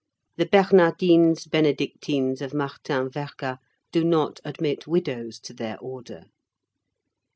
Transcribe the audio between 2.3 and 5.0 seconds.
of Martin Verga do not admit